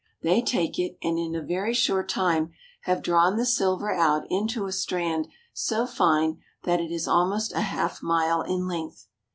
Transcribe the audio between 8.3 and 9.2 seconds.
in length.